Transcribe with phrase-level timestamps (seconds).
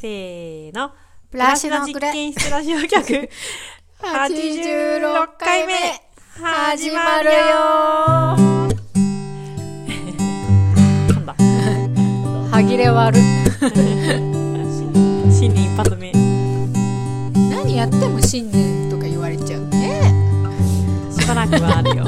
[0.00, 0.90] せーの。
[1.30, 3.28] プラスの実験室ラジオ局。
[4.02, 5.74] 86回目。
[6.34, 8.74] 始まるよー。
[11.14, 11.34] なんだ。
[12.50, 13.22] 歯切れ悪い。
[15.32, 16.12] 新年一発目。
[17.50, 19.68] 何やっても新年とか言われちゃう。
[19.68, 20.12] ね
[21.10, 22.04] しばらくはあるよ。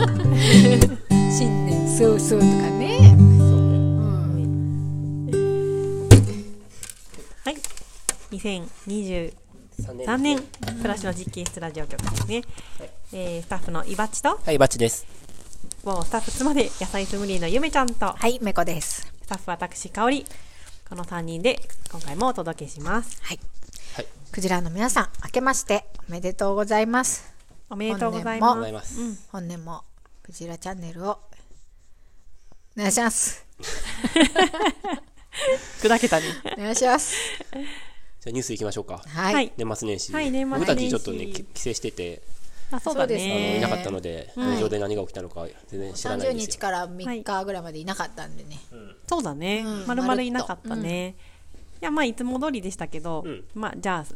[1.31, 2.86] 新年そうそうとかね
[8.31, 9.33] 2023
[9.79, 10.43] 3年、
[10.81, 12.43] プラスの実験室ラジオ局ですね。
[13.13, 15.07] えー、スタッフのいばっちと、はい、バッチです。
[15.85, 20.25] もうスタッフ妻で野菜ソムリエのゆめちゃんと、はいめこですスタッフ私、かおり。
[20.89, 21.61] この3人で
[21.91, 23.19] 今回もお届けします。
[23.23, 23.41] はい
[23.97, 27.35] はい、クジラの皆さん明けましておめでとうございます
[27.69, 28.49] おめでとうございあります。
[28.49, 29.29] がとうございます。
[29.31, 29.83] 本年も
[30.23, 31.19] クジラチャンネルをお
[32.79, 33.45] 願いします
[35.83, 36.25] 砕けたね。
[36.57, 37.15] お願いします
[38.27, 39.01] じゃニュースいきましょうか。
[39.07, 39.53] はい。
[39.57, 40.13] 年末年始。
[40.13, 42.23] はい、年末僕たちちょっとね、帰省してて。
[42.73, 43.59] あ、そうだね。
[43.59, 46.49] いなかったので、会場で何が起きたのか全然知らないんです。
[46.49, 48.59] 30日から3日ぐらいまでいなかったんでね。
[49.07, 49.65] そうだね。
[49.87, 51.15] まるまるいなかったね。
[51.81, 53.25] いや、まあ、いつも通りでしたけど、
[53.55, 54.15] まあ、じゃあ、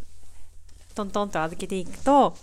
[0.96, 2.34] トントンと預けていくと、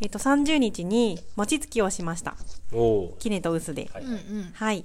[0.00, 2.36] えっと、30日に餅つきをしました。
[2.72, 3.90] おキネとウスで。
[4.54, 4.84] はい。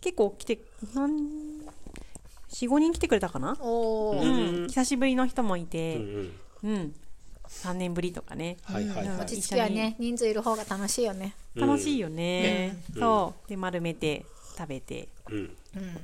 [0.00, 0.60] 結構来て、
[0.94, 1.47] 何
[2.52, 4.24] 45人来てくれたかな、う
[4.64, 5.96] ん、久しぶりの人もいて、
[6.62, 6.94] うん、
[7.48, 9.20] 3年ぶりとかね、はいはいはい。
[9.20, 11.34] 落ち着きはね人数いる方が楽しいよね。
[11.54, 13.48] 楽しいよね,、そう。
[13.48, 14.24] で丸めて
[14.56, 15.56] 食べて、うん。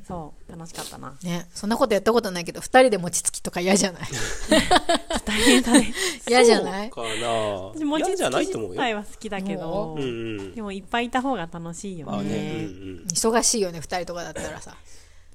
[0.07, 0.53] そう。
[0.53, 1.15] 楽しかったな。
[1.23, 1.49] ね。
[1.55, 4.03] そんなことやったことないけど二人で餅つきとか嫌じゃない？
[5.25, 5.93] 大変だね。
[6.29, 6.91] 嫌じゃない？
[6.95, 7.99] そうかな。
[7.99, 8.75] 嫌じゃない自。
[8.77, 10.55] 体は好きだけど、う。
[10.55, 13.07] でもいっぱいいた方が楽しいよね,、ね、うんうん。
[13.09, 14.77] 忙しいよね二人とかだったらさ。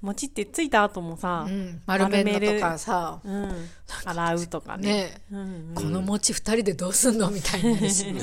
[0.02, 3.69] 餅ってついた後もさう、ん、丸めるのとかさうん、
[4.05, 4.88] 洗うとかね。
[4.88, 8.16] ねうんうんこの餅2人でどうすんのみたいになるしいっ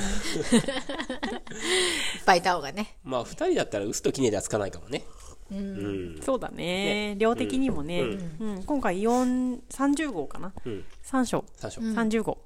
[2.24, 5.04] ぱいいた方がねまあ、二人だったら薄ときねではつかないかもね。
[5.50, 6.20] うん。
[6.22, 7.14] そうだね。
[7.18, 10.84] 量的にもね、うん今回4、30号かなうん。
[11.04, 11.44] ?3 章。
[11.56, 11.80] 三章。
[11.80, 12.38] 30号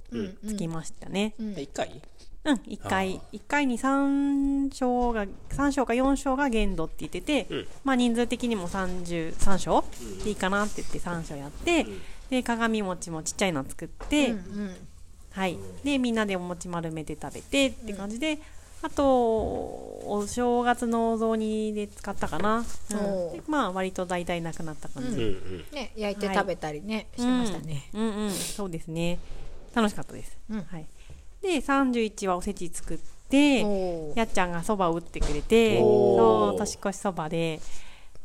[0.45, 1.33] つきましたね。
[1.39, 2.01] え一回？
[2.43, 9.83] うん、1回、一回に3章が、3章か4章が限度って言ってて、うんまあ人数的にも33章
[10.23, 11.85] でいいかなって言って3章やって、
[12.29, 14.75] で、鏡餅もちっちゃいの作って、うん
[15.31, 15.57] はい。
[15.83, 18.37] で、みんなでお餅丸めて食べてって感じで、
[18.81, 22.57] あと、お正月のお雑煮で使ったかな。
[22.57, 22.61] う
[23.37, 25.09] んまあ、割と大体なくなった感じ。
[25.09, 25.65] うんうん。
[25.71, 29.19] ね焼いて食べたりね、してましたね、うん、うんうんそうですね。
[29.73, 30.37] 楽しかったです。
[30.49, 30.85] うんはい。
[31.41, 32.97] で、31はおせち作っ
[33.29, 33.61] て、
[34.15, 37.59] やっちゃんがそばを打ってくれて、そう、年越しそばで、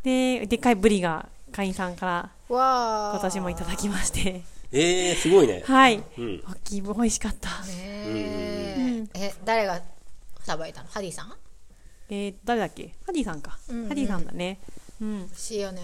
[0.03, 5.63] で、でっかいブリが会員さんから今年もいただきまして、えー、すごいね。
[5.65, 6.03] はい。
[6.19, 6.43] うん。
[6.47, 7.49] 大きい美味しかった。
[7.49, 9.81] ねええ誰が
[10.41, 10.89] さばいたの？
[10.89, 11.33] ハディさん？
[12.11, 12.95] えー、誰だっけ？
[13.07, 13.59] ハディさんか。
[13.69, 14.59] うんうんハディさんだね。
[15.01, 15.19] うん。
[15.19, 15.83] 美味しいよね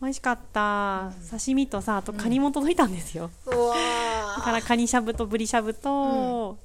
[0.00, 1.12] 美味しかった。
[1.30, 3.30] 刺身とさ、あとカニも届いたんですよ。
[3.46, 3.74] うわ
[4.36, 6.58] だからカニしゃぶとブリしゃぶと、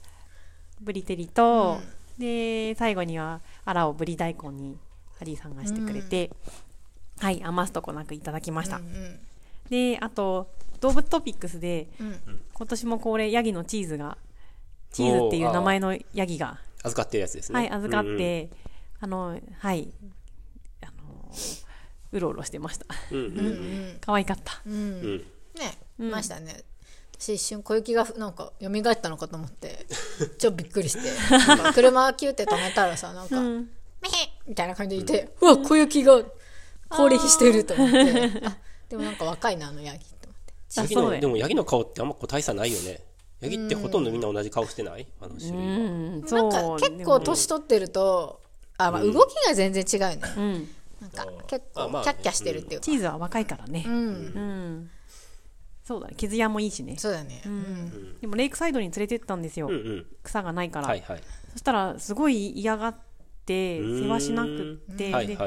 [0.81, 1.79] ブリ照りと、
[2.17, 4.77] で、最後にはアラをブリ大根に
[5.19, 6.31] ハディさんがしてくれて、
[7.19, 8.77] はい、余すとこなくいただきました。
[8.77, 9.19] ーうん
[9.69, 10.49] で、あと、
[10.79, 12.19] 動物トピックスで、うん
[12.53, 14.17] 今年もこれ、ヤギのチーズが、
[14.91, 17.59] チーズっていう名前のヤギが、預かってるやつですね。
[17.59, 18.17] はい、預かっうんうん。
[18.17, 18.49] て、
[18.99, 19.93] あの、はい、
[20.81, 21.31] あの、
[22.11, 22.85] うろうろしてました。
[24.01, 24.61] 可愛かった。
[24.65, 26.63] ねいましたね
[27.19, 29.87] 私一瞬小雪がなんか蘇ったのかと思って
[30.37, 31.09] ちょっとびっくりして
[31.73, 33.69] 車キューって止めたらさなんか「うん。
[34.01, 36.21] メヘッ!」みたいな感じでいて「うわ小雪が
[36.89, 38.57] 降臨してる」と思ってあ
[38.87, 43.03] でもなんか若いなあのヤギと思ってヤギのでもヤギの顔ってあんま個体差ないよね。
[43.39, 45.63] ヤギってほとんどみんな同じ顔してないあの種類は。
[45.63, 46.51] うん、なんそう。
[46.51, 48.41] か結構年取ってると
[48.77, 50.75] あ、まあ、動きが全然違うね、うん。
[51.01, 53.83] なんか結構キャッキャしてるっていうかチーズは若いからね。
[53.87, 54.89] うん、うん。
[55.83, 56.15] そうだね。
[56.17, 56.97] 傷屋もいいしね。
[56.97, 59.67] そうだね、うんでもレイクサイドに連れてったんですよ。
[59.67, 60.05] うんうん。
[60.23, 60.87] 草がないから。
[60.87, 61.21] はいはい。
[61.53, 62.95] そしたら、すごい嫌がっ
[63.45, 65.37] て、うん世話しなくって、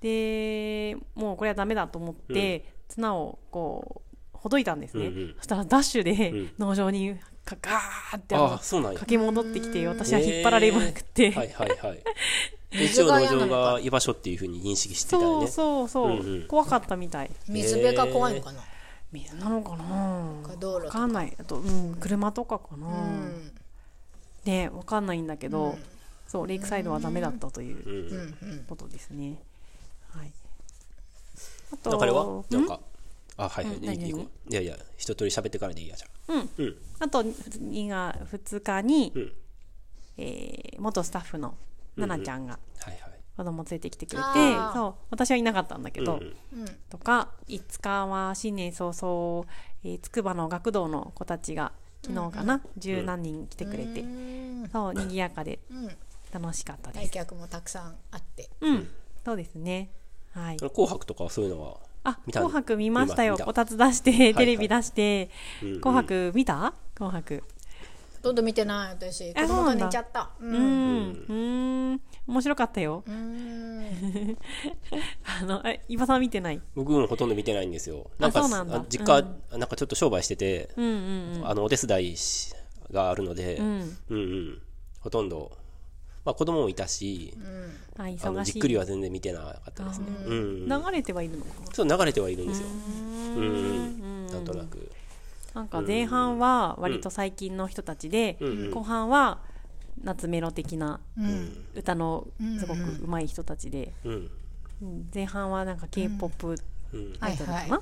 [0.00, 5.08] でもうこれはダメだと思って、綱をこう、ほどいたんですね。
[5.08, 8.98] うんうんそしたらダッシュでん農場にかガーってあのああ、そうなんや。
[9.00, 12.02] 駆け戻ってきて、私は引っ張られまくって、はいはいはい。
[12.70, 15.48] で一水応農場が居場所っていうふうに認識してたよね。
[15.48, 16.14] そうそう、う。
[16.14, 16.46] んうん。
[16.46, 17.30] 怖かったみたい。
[17.48, 18.60] 水辺が怖いのかな、
[19.12, 21.36] 水なのかなか道路とかわかんない。
[21.38, 22.86] あと、うん、車とかかな。
[22.86, 23.52] うん。
[24.44, 25.76] ねわかんないんだけど、
[26.28, 28.64] そう、レイクサイドはダメだったといううんうんうん。
[28.68, 29.42] ことですね。
[30.10, 30.32] はい。
[31.72, 32.80] あと、なんかあれはなんか、
[33.36, 34.28] あはいはい、うん何いいいい。
[34.50, 36.10] いやいや一通り喋ってからでいいやじゃん。
[36.58, 36.76] うん。
[37.00, 39.32] あと2が2日に、うん。
[40.18, 41.54] えー元スタッフの
[42.06, 42.58] 奈々ちゃんが。
[43.36, 44.22] 子供連れてきてくれて、
[44.74, 46.20] そう私はいなかったんだけど、
[46.90, 49.46] とか5日は新年早々、
[49.82, 54.68] えー、筑波の学童の子たちが昨日かな十、何人来てくれて、うん。
[54.70, 55.90] そう賑やかでうん。
[56.32, 57.08] 楽しかったです。
[57.08, 58.50] 来客もたくさんあって。
[58.60, 58.88] うん、
[59.24, 59.90] そうですね。
[60.32, 60.56] はい。
[60.58, 63.38] 紅白とかそういうのはあ、紅白見ましたよ。
[63.38, 65.30] こたつ出して、テレビ出して、
[65.62, 65.80] うんうん。
[65.80, 66.74] 紅白見た？
[66.94, 67.42] 紅白。
[68.20, 69.32] ほとんど見てない私。
[69.32, 69.86] 子あ供とそうなんだ。
[69.86, 70.30] 寝ちゃった。
[70.40, 71.12] ううん。
[71.12, 71.32] ん、う
[71.94, 73.02] ん、面白かったよ。
[73.06, 74.36] うん。
[75.24, 76.60] あの、え、伊庭さん見てない？
[76.74, 78.10] 僕もほとんど見てないんですよ。
[78.18, 78.76] なんかそうなんだ。
[78.76, 79.22] あ実家、
[79.58, 82.52] なんかちょっと商売してて、うんうんあのお手伝いし
[82.92, 83.66] があるので、うん。
[83.66, 83.96] うん。
[84.10, 84.18] うん。
[84.18, 84.20] う
[84.52, 84.62] ん
[85.00, 85.50] ほとんど、
[86.26, 87.32] まあ、子供もいたし、
[87.96, 88.52] あ、あの忙しい。
[88.52, 90.06] じっくりは全然見てなかったですね。
[90.26, 90.38] うん
[90.70, 91.44] うん、流れてはいるの？
[91.46, 92.66] かなそう流れてはいるんですよ。
[92.68, 94.90] うんうん、なんとなく。
[95.54, 98.70] なんか前半は割と最近の人たちで、うん。
[98.70, 99.40] 後半は
[100.02, 101.64] 夏メロ的なうん。
[101.74, 102.26] 歌の
[102.58, 104.12] すごく上手い人たちで、うん。
[104.12, 104.30] うん
[105.14, 106.56] 前半はなんか K-POP
[106.92, 107.80] うん、アイドルかな、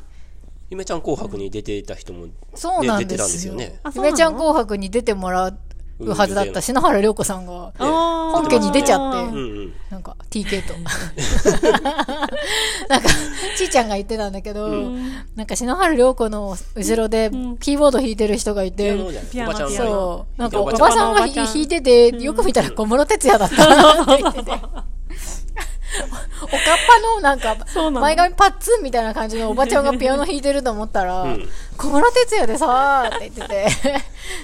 [0.68, 3.80] ゆめちゃん紅白に出てた人も、ねそうなん出てたんですすよね。
[3.94, 5.56] ゆめちゃん紅白に出てもら
[6.00, 9.78] うはずだった篠原涼子さんが本家に出ちゃって。
[9.90, 10.74] なんか TK と。
[12.88, 13.08] なんか
[13.56, 14.68] ちーちゃんが言ってたんだけど、
[15.34, 17.30] なんか篠原涼子の後ろで
[17.60, 18.96] キーボード弾いてる人がいて、
[19.76, 20.40] そう。
[20.40, 24.52] なんかおばさんが弾いてて、よく見たら小室哲也だったなって言ってて。
[27.00, 27.56] のなんか
[28.00, 33.68] 前髪パッツンみたいな感じのおばちゃんがピアノ弾いてると思ったら、ん小室哲也でさーって言ってて、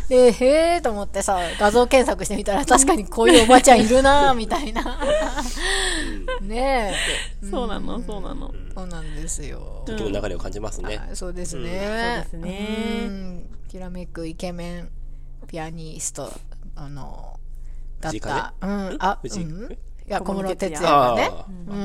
[0.30, 4.98] で、へーと思ってさ、画像検索してみたら確かにこういうおばちゃんいるなーみたいな。
[6.40, 6.94] ね
[7.42, 7.46] え。
[7.50, 8.00] そうなの？
[8.02, 9.82] そうなの、そうなんですよ。
[9.86, 11.00] 時の流れを感じますね。
[11.12, 12.24] あそうですね。
[12.30, 12.68] そうですね
[13.02, 14.88] うんきらめくイケメン
[15.48, 16.32] ピアニスト、
[16.76, 17.38] あの、
[18.00, 18.54] だった。
[18.60, 18.94] う風？
[18.94, 19.78] ん、あ、うん。
[20.06, 21.30] いや、小小室室哲哲也がね。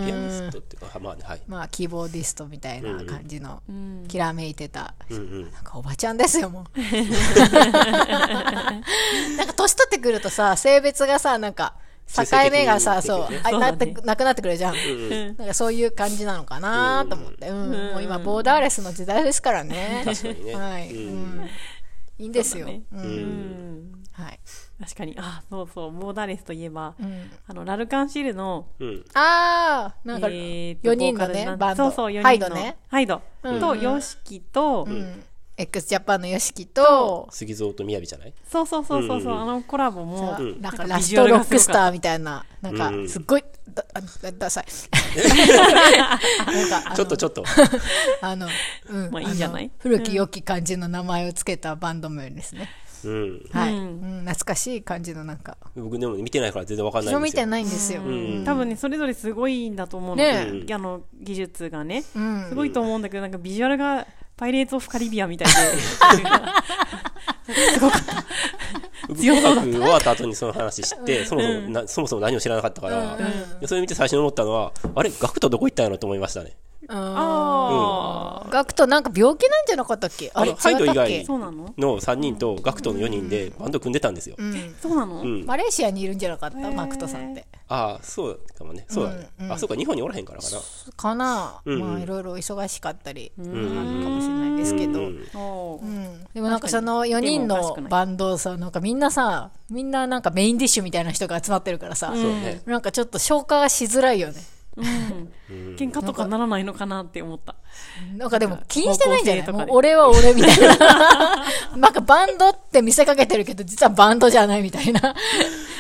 [0.05, 1.41] ピアニストっていうか、まあね、はい。
[1.47, 4.93] まあ、キーボーディストみたいな感じの、うんきらめいてた。
[5.09, 5.51] うんうん。
[5.51, 6.79] なんかおばちゃんですよ、もう。
[9.37, 11.75] なんか年取ってくるとさ、性別がさ、なんか、
[12.13, 14.75] 境目がさ、そうあなって、なくなってくるじゃん。
[14.75, 17.47] うんなんかそういう感じなのかなと思って。
[17.47, 17.71] うん。
[17.93, 20.01] もう今、ボーダーレスの時代ですからね。
[20.03, 20.55] 確かにね。
[20.55, 20.91] はい。
[20.91, 21.49] ううんん。
[22.17, 22.65] いいんですよ。
[22.65, 22.97] ねう。
[22.97, 23.03] うん
[23.91, 24.39] んはい。
[24.81, 27.29] 確かにあそうそうボーダーレスといえば、うん。
[27.47, 29.05] あのラルカンシルのうん。
[29.13, 35.23] あー、なんか、えーと4人のねバンドそうそう4人のハイドねハイド、うんと YOSHIKI と、うん。
[35.57, 38.33] x ジャパンの YOSHIKI と、杉蔵と雅さんじゃない？
[38.49, 44.65] そうそうそうそうそう、うんあのコラボも、うんなんかラストロックスターみたいな、なんかうんすっごい、だ、あだダサい。
[46.47, 47.43] なんか、ちょっとちょっと。
[48.21, 48.47] あの、
[48.89, 49.11] うん。
[49.11, 49.69] まあいいんじゃない？
[49.79, 52.61] 古き良き感じの名前をつけたバンド名ですね。
[52.61, 52.67] うん。
[53.07, 53.73] はい。
[53.73, 54.19] ううん。
[54.19, 55.57] ん、懐かしい感じのなんか。
[55.75, 57.43] 僕でも見てないから全然わかんないんですよ。
[57.43, 58.01] てないんですよ。
[58.01, 58.43] ん。
[58.45, 62.03] 多分ねそれぞれすごいんだと思うの、ねあの技術がね。
[62.15, 62.45] うん。
[62.49, 62.55] す。
[62.55, 64.05] ごいと思うんだけどなんかビジュアルが
[64.35, 65.53] パイレーツ・オフ・カリビアンみたいで。
[67.81, 67.91] 僕
[69.15, 73.17] 紅白終わった後にその話知って、そもそもな、そもそも何も知らなかったから、
[73.59, 76.55] でそれ見て最初に思ったのは、あれ、ガクトどこ行ったんやろと思いましたね。
[76.91, 80.31] あガクトなんか病気なんじゃなかったっけ？
[80.33, 81.23] あれ違ったっハイド以け？
[81.23, 81.51] 外の？
[81.77, 84.35] の3人とガクトの4人でバンド組んでたんですよ。
[84.39, 84.75] うん。
[84.81, 85.45] そうなの、うん。
[85.45, 86.57] マレーシアにいるんじゃなかった？
[86.71, 87.45] マクトさんって。
[87.67, 88.85] ああ、そうかもね。
[88.89, 89.29] そうだね。
[89.51, 90.57] あ、そうか、日本におらへんからかな。
[90.97, 93.51] かな、まあいろいろ忙しかったり、んある
[94.03, 95.11] かもしれないですけど。
[96.33, 102.11] でもなんかその4人のバンドさ、なんかみんなさ、みんななんかメインディッシュみたいな人が集まってるからさ。
[102.65, 104.41] なんかちょっと消化がしづらいよね。
[104.79, 107.55] うん、喧嘩とかならないのかなって思った。
[108.15, 111.45] なんかでも気にしてないんじゃないもう俺は俺みたいな。
[111.77, 115.15] なんかバンドって見せかけてるけど、実はバンドじゃないみたいな。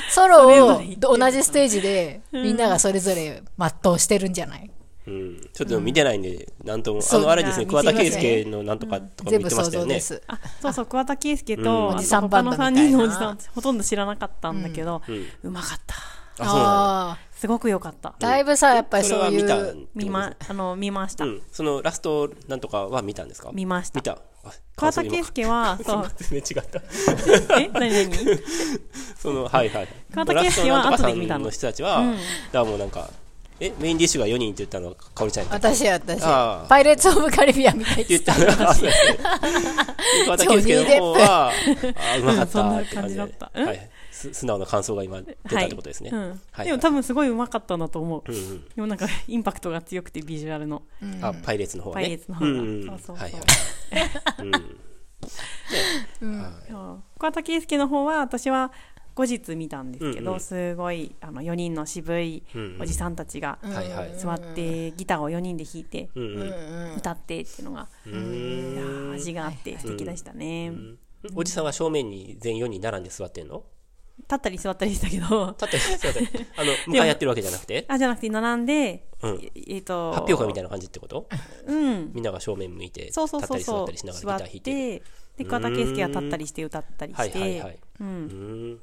[0.09, 4.71] ソロを同じステージでみんながそれぞれ全うしてるんじゃない？
[5.07, 5.41] うん。
[5.53, 7.01] ちょっと見てないんで、なんとも。
[7.07, 9.89] あの、あれですね、あ桑田佳祐のなんとかとかも言ってま全部想したよね。
[9.89, 10.23] 像です。
[10.27, 11.91] あそうそう桑田佳祐と、うん。
[11.91, 12.97] あおじさんと他のバンドみたいな。
[12.97, 15.01] 3人のおじさんほとんど知らなかったんだけど、
[15.43, 15.95] うまかった
[16.39, 17.17] あ、ああ。
[17.35, 18.15] すごく良かった。
[18.19, 19.57] だいぶさ、やっぱりそれそういは見た？
[19.95, 21.41] 見まあの見ました、うん。
[21.51, 23.51] そのラストなんとかは見たんですか？
[23.53, 23.99] 見ました。
[23.99, 24.17] 見た。
[24.43, 26.11] あ桑田佳祐はそう。
[26.17, 26.81] 全然違った。
[27.59, 27.69] え？
[27.73, 28.39] 何何？
[29.21, 29.87] その、はいはい。
[30.11, 31.39] 桑田佳祐は後で見たの？
[31.41, 32.15] んの人たちは、だか
[32.51, 33.09] らもうなんか、
[33.61, 36.67] え、メインディッシュが4人って言ったのは、かおりちゃんやったっ私や私ああ。
[36.69, 38.69] パイレーツ・オブ・カリビアンみたいって言ったの？
[38.69, 38.85] あ、そう。
[38.87, 39.17] ですね。
[40.25, 43.25] 桑田佳祐の方は、あ、うまかったって そんな感じだ。
[43.25, 43.51] った。
[43.53, 43.65] うん？
[43.67, 43.88] はい。
[44.19, 46.09] す素直な感想が今出たってことですね。
[46.11, 46.41] うん。
[46.51, 46.65] はい。
[46.65, 48.23] でも多分すごいうまかったんだと思う。
[48.27, 48.65] うんうん。
[48.75, 50.83] でもなんかインパクトが強くてビジュアルの。
[51.21, 52.03] あ、パイレーツの方はね。
[52.03, 52.51] パイレーツの方が。
[52.51, 53.15] うんうんそうそうそう。
[53.15, 53.41] はいはい。
[56.21, 56.45] うん。
[56.69, 57.03] そう。
[57.17, 58.71] 桑田佳祐の方は私は
[59.15, 60.39] 後日見たんですけど、うんうん。
[60.39, 62.81] すごいあの4人の渋いうんうん。
[62.81, 64.17] おじさんたちがはいはい。
[64.17, 66.95] 座ってギターを4人で弾いてうんうん。
[66.97, 70.71] 歌ってっていうのが、ういや味があって素敵でしたね、
[71.35, 73.63] おじさんは正面に全員4人並んで座ってんの？
[74.29, 75.55] 立ったり座ったりしたけど。
[75.59, 77.85] 立って、座って、あの、 向かい合ってるわけじゃなくて？
[77.87, 79.51] あじゃなくて並んで、うん。
[79.67, 81.27] えっ、と発表会みたいな感じってこと？
[81.65, 82.11] うん。
[82.13, 84.99] みんなが正面向いて、立そうそうったり座そうそうったりしながらギ座っター弾いて。
[84.99, 85.03] て
[85.37, 87.79] で桑田佳祐は立ったりして歌ったりはいして、はいはい。
[88.01, 88.07] うん。
[88.07, 88.79] うん。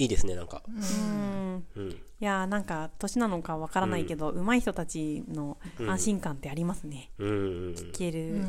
[0.00, 0.62] いいですね、なんか。
[0.68, 1.64] うん。
[1.76, 1.90] うん。
[1.90, 5.56] いやーなんか年なのかわからないけど、上手い人たちの
[5.86, 7.28] 安心感ってありますね、うん。
[7.28, 7.32] う
[7.70, 7.74] ん。
[7.74, 8.44] 聞ける、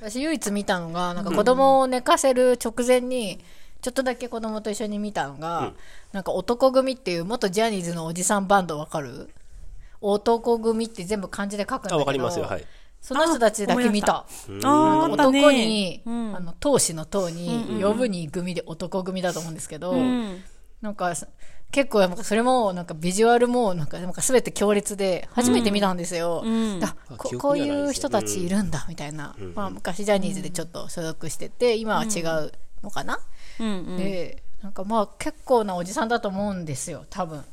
[0.00, 3.38] 私唯一見たのが、なんか子供を寝かせる直前に、
[3.82, 5.74] ちょっとだけ子供と一緒に見たのが、
[6.12, 9.28] なんか男組っていう元ジャニーズのおじさんバンドわかる？
[10.00, 11.96] 男組って全部漢字で書くんだけど。
[11.96, 12.64] あ、わかりますよ、はい。
[13.00, 14.24] その人たちだけ見た。
[14.46, 14.52] た。
[14.52, 14.58] ね。
[15.12, 16.36] 男に、うん。
[16.36, 20.42] あの、闘志の闘に、呼ぶに組で男組だと思うんですけど、うん。
[20.80, 21.12] なんか、
[21.72, 26.42] 結構、なんかそれも、なんかビジュアルも、なんか、なんか全て強烈で、初めて見たんですよ。
[26.44, 26.80] うん。
[26.84, 29.34] あこ記こういう人たちいるんだ、みたいな。
[29.56, 32.52] まあ、昔ジャニーズでちょっと所属してて、今は違う
[32.84, 33.18] のかな、
[33.60, 33.96] うんうん。
[33.96, 37.44] で、なんかまあ、結構なおじさんだと思うんですよ、多分。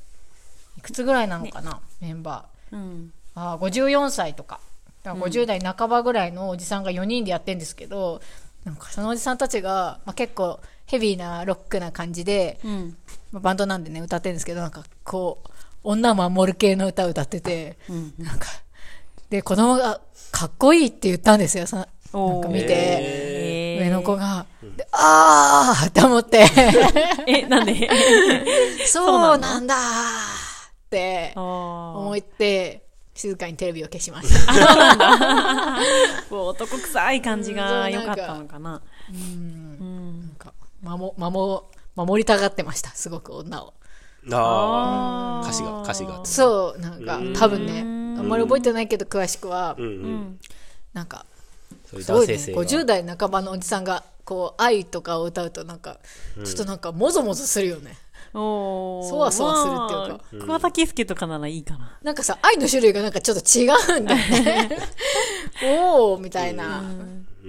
[0.77, 2.75] いくつぐらいなのかな、メンバー。
[2.75, 3.13] うん。
[3.35, 4.59] あー54歳とか。
[5.03, 8.21] だから50代半ばぐらいのおじさんが4人でやってるんですけど、
[8.65, 12.97] なんかそのおじさんたちが、まあ、結構ヘビーなロックな感じで、うん。
[13.31, 15.49] まあ、バンドなんでね歌ってるんですけどなんかこう
[15.83, 17.77] 女守る系の歌を歌ってて、
[18.17, 18.47] なんか
[19.29, 20.01] で子供が
[20.31, 23.48] かっこいいって言ったんですよなんか見て、えー
[23.79, 24.45] 上の子が、
[24.75, 26.45] であーって思って。
[27.27, 27.89] えなんで？
[28.87, 29.75] そうなんだ。
[29.75, 32.83] ーって思思って
[33.13, 34.53] 静かにテレビを消しました
[36.35, 38.71] 男臭い感じが良かったのかな。
[38.71, 41.61] なんか守守
[41.95, 42.89] 守りたがってました。
[42.91, 43.73] すごく女を。
[44.31, 46.21] ああ、歌詞が、歌詞が。
[46.25, 47.81] そうなんか多分ね
[48.19, 49.75] あんまり覚えてないけど詳しくは。
[49.77, 49.85] うん。
[49.85, 50.39] うん。
[50.93, 51.25] なんか
[51.89, 52.33] そういうすごいね。
[52.33, 52.61] 男性性が。
[52.63, 55.97] 50代半ばのおじさんがこう愛とかを歌うとなんか
[56.45, 57.97] ちょっとなんかもぞもぞするよね。
[58.33, 59.09] おー。
[59.09, 60.47] そわそわするっていうか。
[60.47, 61.97] まあ桑田佳祐とかならいいかな。
[62.03, 63.67] なんかさ愛の種類がなんかちょっと違
[63.97, 64.77] うんだよね。
[65.65, 66.83] おおみたいな。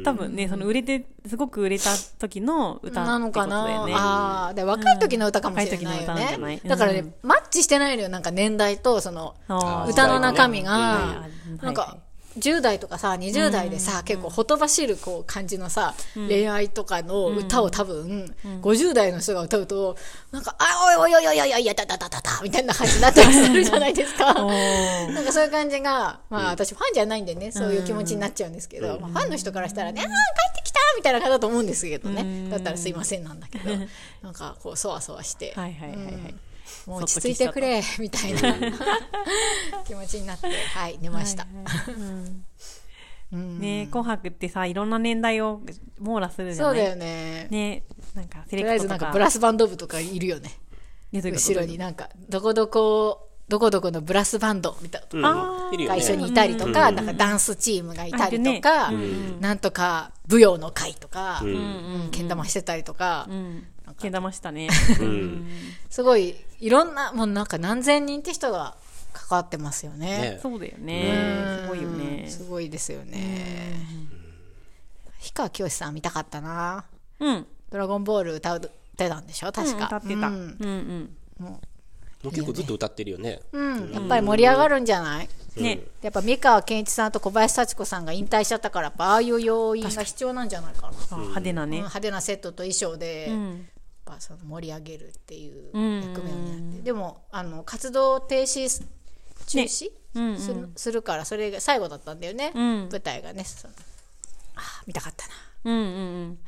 [0.04, 8.08] 多分ねその売れてすごく売れた時の歌なのかな、ああで若い時の歌かもしれないよ若い時の歌なんじゃないね、うんだからね、マッチしてないのよ。
[8.08, 9.34] なんか年代とその
[9.88, 11.26] 歌の中身うんが、
[11.60, 11.98] なんか、
[12.38, 19.96] 10代とかさ、20代でさ、結構ほとばしるこう感じのさ、恋愛とかの歌を多分、50代の人が歌うと、
[20.30, 24.32] なんか、あ、おいおいおいおいおいおい、やたたたたた、みたいな感じになったりするじゃないですか。
[24.32, 32.48] なんかそういう感じが、まあ私ファンじゃないんでね、そういう気持ちになっちゃうんですけど、まあファンの人からしたらね、あー帰ってきたみたいな感じだと思うんですけどね。
[32.48, 33.70] だったらすいませんなんだけど、
[34.22, 36.34] なんかこう、そわそわして、はいはいはいはい
[36.86, 38.40] もう落ち着いてくれ、みたいな。
[39.86, 41.46] 気持ちになって、はい、寝ました。
[43.32, 45.60] ね紅白ってさいろんな年代を
[46.00, 46.76] 網羅するじゃない？
[46.76, 47.46] そうだよね。
[47.50, 47.84] ね
[48.14, 50.50] なんかセとりあえずなんかかブラスバンド部とかいるよね。
[51.12, 55.22] 後ろになんか、どこどこ、どこどこのブラスバンドみたいうん。
[55.22, 55.70] な。
[55.72, 55.96] いるよね。
[55.96, 58.92] が一緒にいたりとか、なんかダンスチームがいたりとか、
[59.40, 61.42] なんとか舞踊の会とか、
[62.12, 63.66] けん玉してたりとか、うん。
[63.98, 64.68] けん玉したね。
[65.00, 65.48] うん。
[65.88, 68.76] すごいいろんな、もうなんか何千人って人が
[69.12, 70.06] 関わってますよね。
[70.06, 70.38] ね。
[70.42, 71.62] そうだよね。
[71.62, 72.26] すごいよね。
[72.28, 73.76] すごいですよね。
[75.20, 76.84] 氷川きよしさん見たかったな。
[77.18, 77.46] うん。
[77.70, 79.52] ドラゴンボール歌ってたんでしょ？
[79.52, 79.86] 確か。
[79.86, 80.28] 歌ってた。
[80.28, 81.16] ううんんうん。
[81.42, 81.60] も
[82.24, 83.40] う結構ずっと歌ってるよね。
[83.52, 85.80] うん、やっぱり盛り上がるんじゃない、ね。
[86.02, 93.68] やっぱ三河健一さんと小林幸子さんが引退しちゃったからやっぱああいう要因が必要なんじゃないかな、あ派手なうんね派手なセットと衣装で、やっうん
[94.04, 95.99] ぱその盛り上げるっていううん
[96.90, 98.84] でもあの活動停止
[99.46, 102.88] 中止、うんするするからそれが最後だったんだよね、うん。
[102.90, 103.44] 舞台がね。
[103.44, 103.74] その
[104.56, 105.34] あー見たかったな。
[105.66, 106.38] うんうん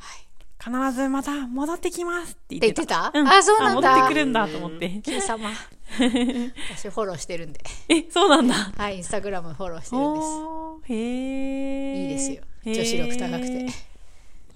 [0.67, 0.81] うん。
[0.91, 3.09] 必ずまた戻ってきますって言ってた。
[3.13, 3.89] 言ってた、あそうなんだ。
[3.93, 4.89] 戻ってくるんだと思って。
[5.01, 5.49] 金様
[6.75, 7.61] 私フォローしてるんで。
[7.87, 8.53] えそうなんだ。
[8.53, 10.21] はいインスタグラムフォローしてるんで
[10.89, 10.93] す。
[10.93, 12.43] へえいいですよ。
[12.65, 13.67] 女子力高くて。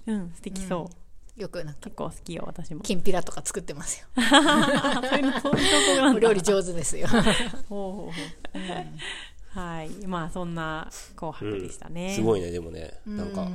[0.08, 0.97] うん素敵そう
[1.38, 2.80] よくなんか結構好きよ私も。
[2.80, 4.06] きんぴらとか作ってますよ。
[4.16, 6.16] あ そういうのそういうとこなんだ。
[6.16, 7.06] お料理上手ですよ。
[7.08, 7.30] ほうほ
[7.90, 8.12] うほ
[8.54, 8.58] う。
[9.58, 9.90] はい。
[10.06, 12.14] まあそんな紅白でしたね。
[12.14, 12.92] すごいね、でもね。
[13.06, 13.48] なんか、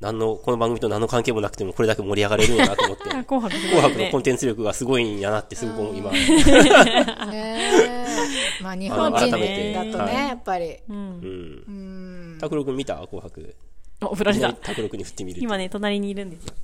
[0.00, 6.12] 何の、この番組と何の関係もなくてもこれだけ盛り上がれるんやなと思って、あ 紅白紅白のコンテテンツ力がすごいんやなってすごく今、
[8.60, 10.76] まあ日本人改だとね、やっぱり。
[10.88, 12.38] うん。
[12.40, 12.96] 拓郎くん見た？
[13.06, 13.56] 紅白。
[14.02, 14.52] お、振られた。
[14.52, 16.54] 拓郎くんに振ってみると今ね、隣にいるんですよ。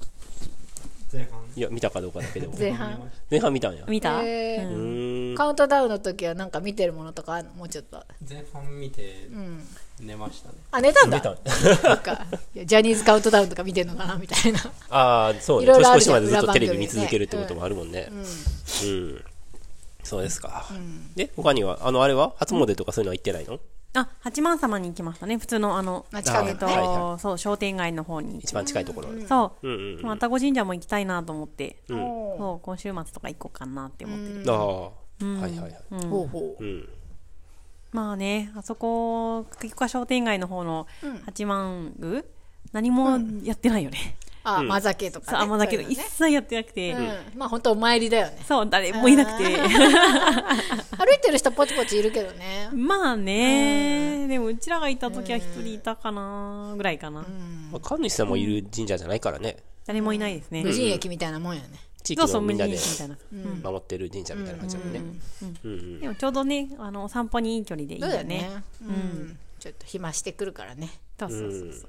[1.13, 2.55] 前半いや、見たかどうかだけでも。
[2.59, 3.11] 前半？
[3.31, 3.85] 前半見たんや。
[3.87, 4.23] 見た？
[4.23, 5.37] えー。
[5.37, 8.03] カウントダウンの時はなんか見てるものとかあんのもうちょっと。
[8.29, 9.29] 前半見て
[10.01, 11.19] 寝ましたね、あ、寝たんだ？
[11.19, 11.37] 見た
[11.77, 12.27] そっか。
[12.55, 14.59] ジャニーズカウントダウンとか見てんのかなみたいな。
[14.91, 15.65] ああ、そうね。
[15.65, 18.09] いろいろある年越しまでずっとテレビ見続けるってこともあるもんね。
[18.11, 19.25] うん。
[20.03, 20.67] そうですか。
[21.15, 22.33] で、他には、あの、あれは？
[22.39, 23.61] 初詣とかそういうのは行ってないの？
[23.95, 25.37] あ、八幡様に行きましたね。
[25.37, 28.39] 普通の、あの、あ近くえっと、はいはそう、商店街の方に。
[28.39, 29.09] 一番近いところ。
[29.29, 29.69] そう。
[29.69, 30.03] うんうんうん。
[30.03, 31.99] またご神社も行きたいなと思って、うん。
[32.39, 34.53] そう、今週末とか行こうかなって思ってる。
[34.53, 35.77] ああ、はいはいはい。
[36.09, 36.65] ほうほう。
[36.65, 36.89] うん。
[37.93, 40.87] まあね、あそこ、結局は商店街の方の
[41.27, 42.25] 八幡宮、
[42.73, 44.17] 何もやってないよね。
[44.45, 45.39] あ、甘酒とかね。
[45.39, 47.39] 甘酒と一そういうのね切やってなくて、うん。
[47.39, 48.39] まあ本当お参りだよね。
[48.47, 49.45] そう、誰もいなくて。
[50.97, 52.69] 歩いてる人ポチポチいるけどね。
[52.73, 57.21] まあね、でもうちらがいた時は一人いたかな、ぐらいかな。
[57.21, 59.57] まあ、神主さんもいる神社じゃないからね。
[59.87, 60.63] 誰もいないですね。
[60.63, 61.69] 無人駅みたいなもんよね。
[62.03, 63.71] 地域そうそう、無のみんなで人駅みたいな。
[63.71, 65.01] 守ってる神社みたいな感じだもんね。
[65.43, 66.01] うんうん。
[66.01, 68.63] でもちょうどね、あの、お散歩にいい距離でいいそうだよねよね。。
[68.83, 69.39] うん。
[69.59, 70.91] ちょっと暇してくるからね。
[71.19, 71.89] そうそうそうそう。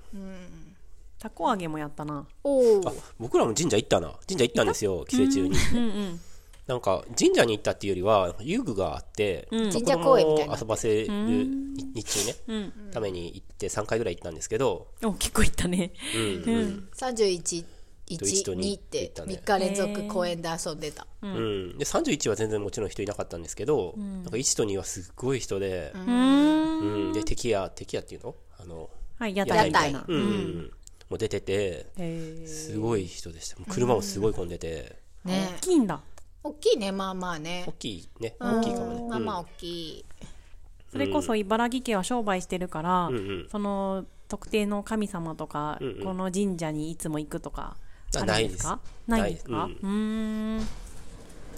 [1.23, 2.27] たこ揚げもやったな。
[2.43, 2.91] おおあ。
[3.17, 4.13] 僕らも神社行ったな。
[4.27, 5.57] 神社行ったんですよ、帰省中に。
[5.57, 6.19] うんうん。
[6.67, 12.91] なんか、神社に行ったっていうよりは、遊具があって、うん神社公園みたいな子供を遊ばせるに日中ね、うん。
[12.91, 15.93] ために行って3回ぐらい行ったんですけど、お、結構いったね。
[16.13, 16.21] うん。
[16.21, 16.25] う
[16.65, 16.89] ん。
[16.93, 17.65] 31、
[18.09, 21.07] 1、と一と二2って行ったね3日連続公園で遊んでた。
[21.21, 21.77] うん。
[21.77, 26.79] で、31は全然もちろん人いなかったんですけど、なんか1と2はすっごい人で、うーん。
[26.79, 27.13] うん。
[27.13, 28.35] で、敵屋、敵屋っていうの？
[28.59, 30.03] あの、はい、屋屋台みたいな。
[30.05, 30.71] うんうんうん。
[31.13, 31.85] もう出てて、
[32.47, 33.57] すごい人でした。
[33.71, 35.47] 車もすごい混んでて、ね。
[35.57, 36.01] 大きいんだ。
[36.41, 37.65] 大きいね、まあまあね。
[37.67, 37.71] 大。
[37.73, 39.09] きいね、大きいかもね。
[39.09, 39.63] まあまあ大き
[39.99, 40.05] い。
[40.91, 43.47] それこそ茨城県は商売してるから、うんうん。
[43.51, 46.03] その特定の神様とか、うんうん。
[46.03, 47.77] この神社にいつも行くとか
[48.15, 48.79] ああるんですか？
[49.05, 49.51] なないいですか？
[49.51, 49.71] ない。
[49.71, 50.67] うーん。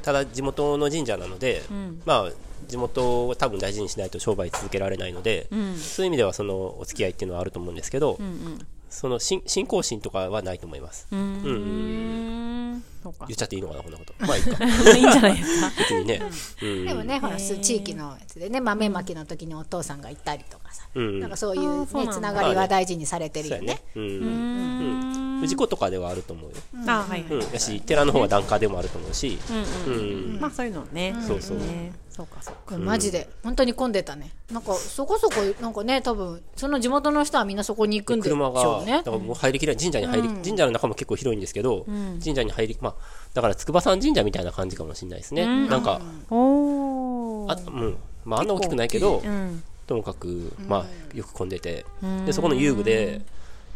[0.03, 2.01] ただ地元の神社なので、ん。
[2.05, 2.31] まあ
[2.67, 5.77] 地元を多分大事にしないと商売続けられないので、うん。
[5.77, 11.07] そういう意味ではそのお付き合いっていうのはあると思うんですけど、うんうんその信信仰心とかはないと思います。
[11.11, 12.83] うーん。
[13.03, 14.13] そうか言っちゃっていいのかなこんなこと。
[14.25, 14.65] まあいいか。
[14.95, 15.71] いいんじゃないですか。
[15.77, 16.21] 別にね。
[16.61, 16.85] うん。
[16.85, 20.87] でもね、ほら、地域のやつでね、豆まきの時にお父さんがいたりとかさ。
[20.95, 21.19] うん。
[21.19, 23.83] なんかそういうね、つながりは大事にされてるよね。
[23.93, 26.55] そうん氏子とかではあると思うよ。
[26.87, 27.53] あはいはい、うん。
[27.53, 29.37] やし、寺の方は檀家でもあると思うし、
[29.85, 30.37] うんううん。
[30.37, 30.39] ん。
[30.39, 31.57] まあそういうのはね、そうそう。
[31.57, 31.93] ね。
[32.15, 32.77] そうかそうか。
[32.77, 34.31] マジで、本当に混んでたね。
[34.49, 38.91] なんか、そこそこ、なんかね、多分、その地元の人はみんなそこに行くんでしょうね。
[38.99, 39.11] だか。
[39.11, 41.85] らもう入りきれない、神社に入り、神社の中も結構広いんですけど、
[42.23, 42.95] 神社に入り、まあ、
[43.33, 45.45] だから筑波山神社みたいな感じかもしれないですね。
[45.67, 47.97] なんか、おおあ、うん。
[48.23, 49.63] まあ、あんな大きくないけど、うん。
[49.85, 51.85] ともかく、まあ、よく混んでて、
[52.25, 53.21] で、そこの遊具で、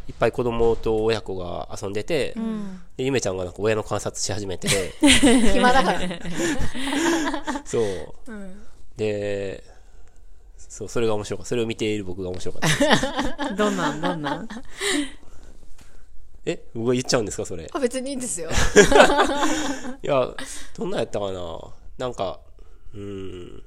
[0.09, 2.35] いっぱい子供と親子が遊んでて、
[2.97, 4.67] で、ゆめちゃんがなんか親の観察し始めて、
[5.53, 5.99] 暇だから。
[7.63, 7.85] そう。
[8.97, 9.63] で、
[10.57, 11.49] そう、それが面白かった。
[11.49, 12.61] それを見ている僕が面白かっ
[13.37, 13.53] た。
[13.53, 14.01] どんなん？
[14.01, 14.47] どんなん？
[16.45, 17.67] え僕が言っちゃうんですか、それ。
[17.71, 18.49] あ別にいいんですよ。
[18.49, 20.27] いや、
[20.75, 21.59] どんなんやったかな？
[21.99, 22.39] なんか、
[22.95, 23.63] うーん。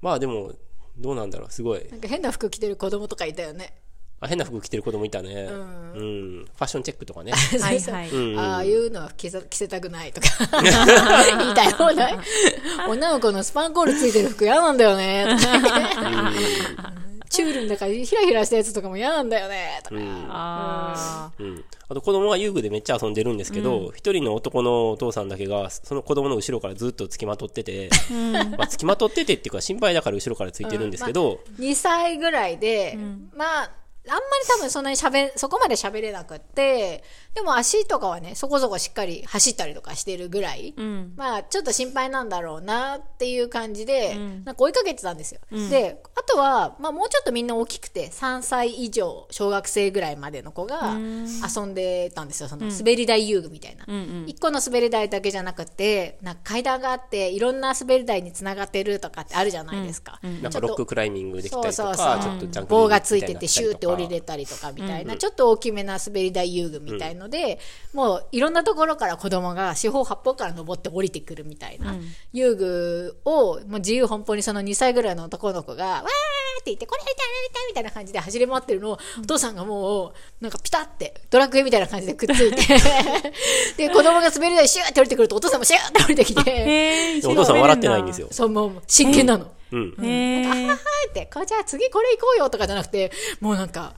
[0.00, 0.52] まあでも、
[0.96, 1.84] どうなんだろう、すごい。
[1.90, 3.77] なんか変な服着てる子供とかいたよね。
[4.20, 5.48] あ変な服着てる子供いたね。
[5.48, 6.44] うん。
[6.44, 7.32] ファッションチェックとかね。
[7.60, 8.38] はいはい、うん。
[8.38, 10.28] ああいうのは着せ着せたくないとか。
[11.38, 12.18] 言いたい放題。
[12.88, 15.26] 女の子のスパンコールついてる服嫌なんだよね。
[15.62, 16.32] とか。
[17.30, 19.80] チュールだからヒラヒラしたやつとかも嫌なんだよね。
[19.84, 20.00] とか、
[20.30, 21.64] あうん。
[21.88, 27.90] あと子供が遊具でめっちゃ遊んでるんですけど、一、人の男のお父さんだけが、その子供の後ろからずっと付きまとってて、
[28.56, 32.98] まあ付きまとっててっていうか心配だから後ろからついてるんですけど、2歳ぐらいで、
[33.36, 33.70] まあ
[34.10, 41.12] あんまり多分そんなに喋、そこまで喋れなくって、でも足とかはね、そこそこしっかり走ったりとかしてるぐらい、ん。
[41.16, 45.40] まあちょっと心配なんだろうなっていう感じで、なんか追いかけてたんですよ。
[45.70, 52.48] で、あとは、まあもうちょっとみんな大きくて、3歳以上、小学生ぐらいまでの子が遊んでたんですよ。
[52.48, 53.84] その滑り台遊具みたいな。
[54.26, 60.20] 一個の滑り台だけじゃなくて、なんか階段があって、いろんな滑り台につながってるとかってあるじゃないですか。
[60.42, 62.22] なんかロッククライミングできたりとか、そうそうそう。
[62.22, 67.58] ちょっとジャンク棒がついててシューって降りるれたりとかみたいな、ちょっと大きめな滑り台遊具みたいので、
[67.92, 71.96] もういろんなところから子供が四方八方から登って降りてくるみたいな、
[72.32, 76.04] 遊具をもう自由奔放にその2歳ぐらいの男の子が、わーっ
[76.64, 82.76] て言って、これやりたい、やりたいみたいな感じで走り回ってるのを、お父さんがもう、なんかピタって、ドラクエみたいな感じでくっついて、
[83.88, 88.28] で、子供が滑り台シューって降りてくると、お父さんもシューって降りてきて、お父さん笑ってないんですよ。
[88.30, 89.50] そう、もう真剣なの。
[89.70, 89.94] うん。
[90.02, 90.66] へーはい
[91.08, 93.94] って、こうじゃあ次これ行こうよとかじゃなくて、もうなんか、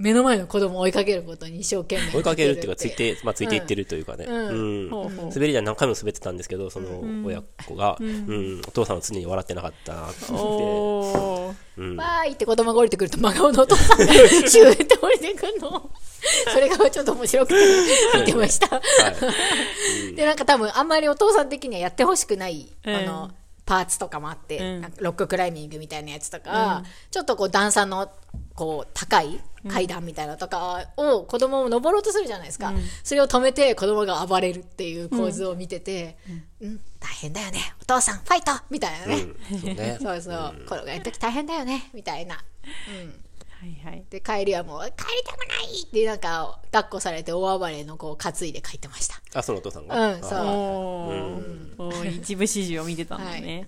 [0.00, 2.16] 目の前の子供を追いかけることに一生懸命。
[2.16, 4.24] 追いかけるっていうか、ついて、まあ、ついていってるというかね。
[4.24, 4.88] うん。
[4.88, 10.62] ほうほう滑り台何回も滑ってたんですけど、その親子が、うん、お父さんは常に笑ってなかったなって思って。
[10.64, 11.96] おーうん。
[11.96, 14.06] わーいって子供が降りてくると真顔のお父さんが
[14.48, 15.90] シューって降りてくるの。
[16.50, 18.76] それがちょっと面白くて見てました。
[18.76, 18.82] は
[20.10, 20.14] い。
[20.14, 23.30] で、なんか多分あんまりお父さん的にはやってほしくない、うんあの、
[23.70, 28.10] パーツとかもあって、うんロッククライミングみたいなやつとか、ちょっとこう段差の
[28.54, 32.72] こう高い階段みたいなのとかを子供も登ろうとするじゃないですか。
[33.04, 36.18] それを止めて子供が暴れるっていう構図を見てて、
[36.60, 37.58] うん、大変だよね。
[37.80, 39.22] お父さんファイトみたいなね。
[39.52, 39.60] うん。
[39.60, 39.98] そうね。
[40.02, 42.42] そうそう、転がるとき大変だよね、みたいな。
[43.60, 44.04] はいはい。
[44.08, 44.94] で、帰りはもう、帰り
[45.26, 49.20] たくないって、なんか、抱っこされて大暴れの子を担いで帰ってました。
[49.34, 50.14] あ、そのお父さんが？
[50.14, 50.32] うんそう。
[50.32, 53.66] あおーおー一部始終を見てたんだね、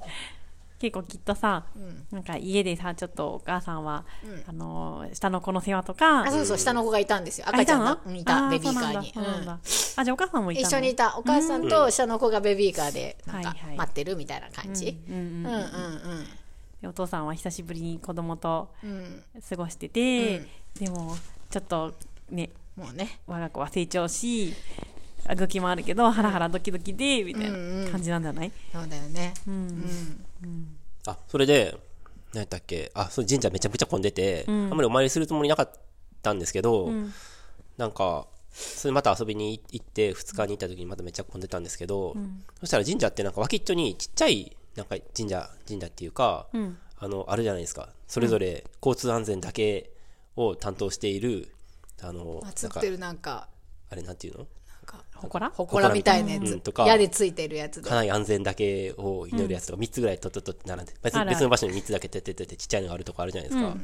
[0.79, 1.67] 結構きっとさ、
[2.11, 4.07] なんか家でさちょっとお母さんは、
[4.49, 7.47] あのー下の子の世話とかあ、そうそう、下の子がいたんですよ。
[7.47, 7.99] あ赤ちゃんが。
[8.15, 9.13] いたベビーカーに。
[9.13, 9.31] そうなんだ。
[9.31, 9.53] そうなんだ。
[9.53, 9.61] うん
[9.95, 10.69] あじゃあお母さんもいたの？
[10.69, 11.19] 一緒にいた。
[11.19, 14.99] お母さんと下の子がベビーカーで、なんかはいはい、待ってるみたいな感じ。
[15.07, 15.61] うんうんうんうん。
[16.25, 16.42] で
[16.87, 18.91] お父さんは久しぶりに子供とうん。
[18.91, 19.43] うん。
[19.49, 20.41] 過ごしてて、
[20.79, 21.17] でも
[21.51, 21.95] ちょっと
[22.31, 23.21] ねもうね。
[23.27, 24.55] 我が子は成長し
[25.37, 29.35] 動きもあるけどハラハラドキドキでみたいな感じなんじゃない、そうだよね。
[29.47, 30.77] うん。
[31.07, 31.77] あ、それで、
[32.33, 32.91] 何やったっけ？
[32.95, 35.73] あ、そう神社めちゃくちゃ混んでて、あんまりお参りするつもりなかっ
[36.23, 36.91] たんですけど、
[37.77, 42.17] なんか、それまた遊びに行って、2日に行った時にまためっちゃ混んでたんですけど、
[42.61, 47.91] そしたら神社ってなんか脇っちょにちっちゃい、なんか神社、神社っていうか、んあの、あるじゃないですか。
[48.07, 49.91] それぞれ交通安全だけ
[50.37, 51.53] を担当している、
[52.01, 53.49] あの、なんか祀って、るなんか、
[53.91, 54.39] あれなんていうの？
[54.39, 54.47] なん
[54.87, 56.73] か、ほこらほこらみたいなやつうんと。
[56.73, 57.95] か矢でついてるやつで家。
[57.95, 63.77] 内安全だけを祈るやつとか3つぐらいとっとっとって並んで、別別の場所に3つだけてってってってちっちゃいのがあるとこあるじゃないですか。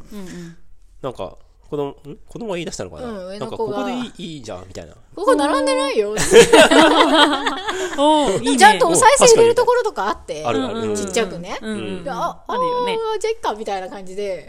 [1.03, 1.39] なんか、
[1.69, 1.95] 子供、ん？
[2.27, 4.95] 子供が言い出したのかな、うん上なんかの子がここでいいいいじゃんみたいな。
[5.15, 6.11] ここ並んでないよ。
[7.99, 8.57] おーいいね。
[8.57, 10.45] ちゃんとお賽銭入れるところとかあって。
[10.45, 10.81] あるある。
[10.81, 11.59] うんちっちゃくね。
[11.61, 12.05] うん。
[12.05, 12.97] であ、あるよね。
[13.15, 14.49] あーじゃあいっかみたいな感じで。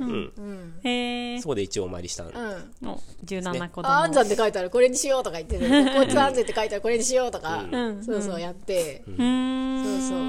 [0.84, 2.24] へえそこで一応お参りした。
[2.24, 2.90] んでうん。
[2.90, 8.04] お柔軟な子供、安産って書いてあるこれにしようとか言ってて、 交通安全って書いてあるこれにしようとか、ん。
[8.06, 10.00] そうそうやって、うーん。
[10.00, 10.20] そうそう、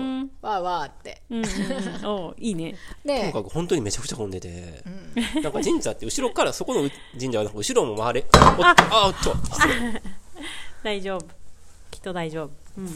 [0.42, 1.22] わーわーって。
[1.30, 1.50] うんうんうん。
[2.06, 2.74] おーいいね。
[3.04, 4.82] とにで、かく本当にめちゃくちゃ混んでて、
[5.42, 6.79] なんか神社って後ろから、そこの
[7.18, 9.34] 神社は後ろも回れ、ああおっと、
[10.82, 11.26] 大丈夫。
[11.90, 12.50] きっと大丈夫。
[12.78, 12.86] うん。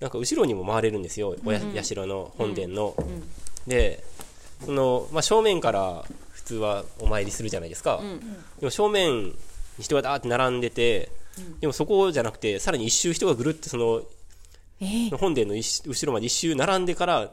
[0.00, 2.94] なんか後ろにも回れるんですよ、おや社の本殿の。
[3.66, 4.02] で、
[4.64, 8.00] その、まあ、正面から普通はお参りするじゃないですか。
[8.60, 9.34] でも正面に
[9.78, 11.10] 人がダーって並んでて、
[11.60, 14.02] でもそこじゃなくて、さらに一周人がぐるってその、
[14.80, 15.16] えー。
[15.16, 17.30] 本殿の一後ろまで一周並んでから、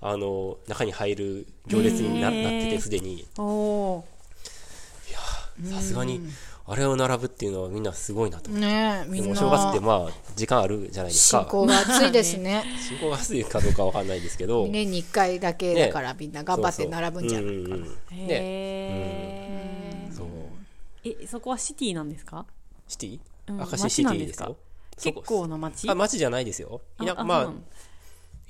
[0.00, 3.26] あの、中に入る行列にな,、なってて、すでに。
[3.38, 4.04] おお
[5.64, 6.20] さすがに、
[6.68, 8.66] あれを並ぶっていうのはみんなすごいなと思って。
[8.66, 11.40] ねえ、みんでもお正月ってな、まあ、時間あるじゃないですか。
[11.42, 12.64] 信仰が熱いですね。
[12.88, 14.66] 信仰が熱いかどうかわかんないですけど。
[14.66, 17.76] 年に1回だけだからみんな頑張って並ぶんじゃないかな。
[17.76, 17.86] そうん
[20.16, 20.26] そう。
[21.04, 22.44] えそこはシティなんですか？
[22.88, 23.20] シティ？
[23.48, 24.56] うん明石シティですよ。
[24.98, 25.88] そ結こ構な街？
[25.88, 26.80] あ、町じゃないですよ。
[26.98, 27.52] 田まあ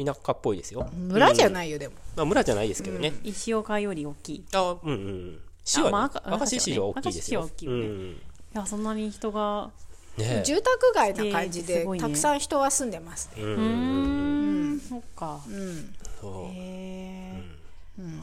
[0.03, 0.89] 田舎っぽいですよ。
[0.95, 1.95] 村じゃないよ、でも。
[2.17, 3.15] まあ、村じゃないですけどね。
[3.25, 5.41] 石岡より大きいいあ、うんうん。
[5.67, 7.41] 市はねまあ赤、明石市は大きいですよ。
[7.41, 7.79] 明石市は大きいよね。
[7.79, 8.17] うん。
[8.55, 9.71] やそんなに人が
[10.17, 13.43] ね住宅街な感じでねたくさん人は住んでますね。
[13.43, 13.51] うん。
[13.51, 13.61] うー
[14.77, 14.81] ん。
[14.81, 15.41] そっか。
[15.47, 15.95] うん。
[16.21, 17.43] そうへえ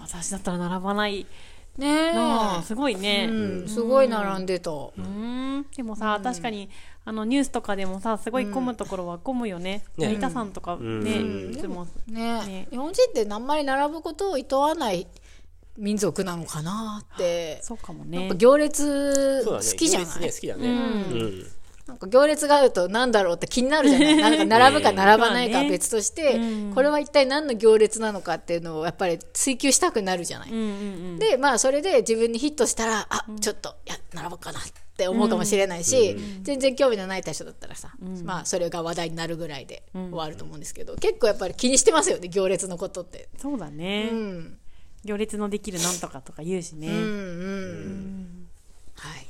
[0.02, 1.26] 私だったら並ばない。
[1.78, 1.88] ね
[2.60, 2.62] え。
[2.64, 3.28] すごいね。
[3.32, 4.70] うん、すごい並んでた。
[4.70, 5.66] うーん。
[5.76, 6.70] でもさ、確かに
[7.06, 11.54] あのニュースとかでもさすごい混むところは混むよね、ね成田山とかね、うん。
[11.54, 11.88] いつも。
[12.08, 15.08] ねね日本人ってあんまり並ぶことを厭わない
[15.78, 17.60] 民族なのかなって。
[17.62, 19.60] そうかもやっねぱ行列好。
[19.78, 20.68] きじゃない、行列ね、好きだね。
[20.70, 21.48] うん。
[21.86, 24.16] なんか行列があるとなんだろうって気になるじゃない？
[24.16, 26.40] なんか並ぶか並ばないかは別として、
[26.74, 30.50] これは一体何の行列なのかっていうのをやっぱり追求したくなるじゃない？
[30.52, 30.70] うんうんう
[31.16, 34.64] んで、まあそれで自分にヒットしたら、あ、ちょっと、いや、並ぼうかなっ
[34.96, 37.92] て思うかもしれないし、全然興味のない人だったらさ、
[38.24, 43.28] まあそれが話題になるぐらいで終わると思うんですけど、結構やっぱり気にしてますよね、行列のことって。
[43.42, 44.58] そうだね、うん。
[45.04, 48.48] 行列のできるなんとかとか言うしね、うんうん。
[48.96, 49.26] はい。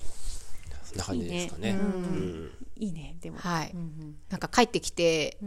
[0.83, 1.69] そんな感じですかね。
[1.69, 1.79] いいね。
[1.79, 2.51] うん。
[2.77, 3.71] いいねでも、はい。
[3.73, 5.37] うんなんか帰ってきて、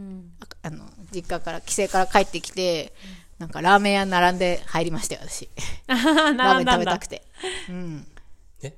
[0.41, 2.93] ああの実家から帰省から帰ってきて
[3.39, 5.49] なんかラーメン屋並んで入りましたよ私。
[5.87, 7.23] ラーメン食べたくて。
[7.69, 8.07] うん。
[8.63, 8.77] え？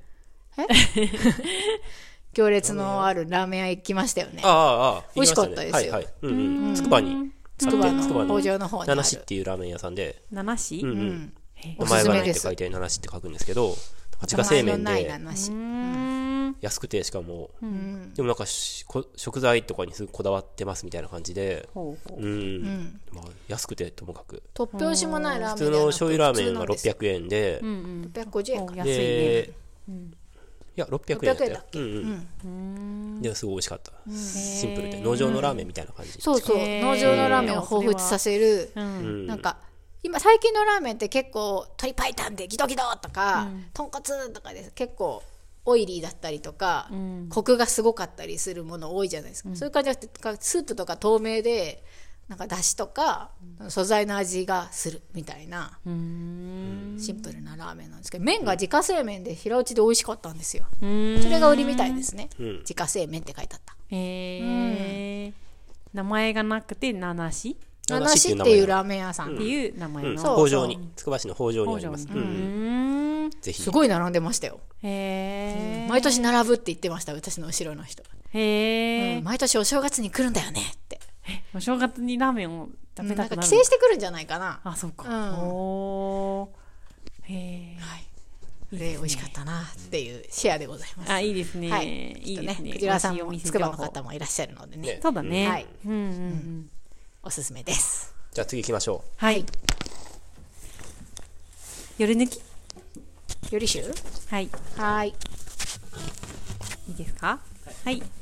[0.56, 0.64] え？
[2.34, 4.42] 行列のあるラーメン屋行きましたよね。
[4.44, 5.72] ああ、ああ、美味しかったですよ。
[5.72, 6.08] はいはい。
[6.22, 6.74] うんうん。
[6.74, 8.96] つくばに、つくばの北条の方にある。
[8.96, 10.92] 七市っていうラーメン屋さんで、七市うんう。
[10.92, 10.98] うん。
[10.98, 11.32] ん
[11.78, 13.74] 名前がないって書いて七市って書くんですけど、
[14.22, 15.10] 自家製麺で。
[16.60, 18.12] 安くて、しかも、うん。
[18.14, 23.00] でもなんかしこ食材とかにすごいこだわってますみたいな感じで、ほうん。
[23.12, 24.42] まあ、安くてともかく。
[24.54, 27.60] 突拍子もないラーメン普通の醤油ラーメンが600円で。
[27.62, 28.12] う、んうん。
[28.12, 28.72] 650円か。
[28.74, 28.94] お安いね。
[28.96, 29.52] で、
[29.88, 29.92] い
[30.80, 31.66] や、600円だった600円だよっ。
[31.70, 31.78] け？
[31.78, 32.28] うんうん。
[32.44, 33.92] うんで、すごい美味しかった。
[34.12, 35.00] シンプルで。
[35.00, 36.12] 農場のラーメンみたいな感じ。
[36.20, 39.26] そうそう農場のラーメンを彷彿させるううんん。
[39.26, 39.58] なんか
[40.02, 45.22] 今最近のラーメンって結構鶏白湯でギトギトとか、豚骨とかです結構
[45.64, 51.82] オイリーだったりとか、んコクがすごかったりするもの多いじゃないですか、そういう感じじゃなくてスープとか透明で
[52.28, 53.30] なんかだしとか
[53.68, 55.78] 素材の味がするみたいな。
[55.86, 56.96] うん。
[57.00, 60.66] シンプルなラーメンなんですけど麺が自家製麺で平打ちで美味しかったんですよ。
[60.82, 61.22] うん。
[61.22, 62.58] それが売りみたいですね、うん。
[62.60, 63.74] 自家製麺って書いてあった。
[63.90, 65.32] へえ
[65.94, 67.56] 名前がなくて七市
[67.88, 70.14] 七七市っていうラーメン屋さん、っていう名前うん。
[70.16, 70.46] のそう。
[70.46, 72.06] 北条に、つくば市の北条にあります。
[73.52, 79.24] すごい並んでましたよ、へえ毎年並ぶって言ってました私の後ろの人、へえうん。
[79.24, 80.98] 毎年お正月に来るんだよねって
[81.54, 84.60] お正月にラーメンを食べなんかたくなる帰省してくるんじゃないかな。
[84.64, 85.08] あそうか。
[85.08, 85.38] うん。
[85.40, 87.32] おー。
[87.32, 88.04] へえはい。
[88.76, 91.12] で美味しかったなっていうシェアでございます。
[91.12, 91.70] あいいですね。
[91.70, 92.12] はい。
[92.22, 92.72] いいですね。
[92.72, 94.94] クジラさんもつくばの方もいらっしゃるのでね。
[94.94, 95.00] ね。
[95.02, 95.48] そうだね。
[95.48, 95.66] はい。
[95.86, 96.70] うんうんうん。
[97.22, 98.14] おすすめです。
[98.32, 99.10] じゃあ次行きましょう。
[99.16, 99.44] はい。
[101.98, 102.42] 夜抜き？
[103.52, 103.94] よりしゅう？
[104.30, 104.50] はい。
[104.76, 105.14] はい。
[106.88, 107.40] いいですか？
[107.84, 108.02] はい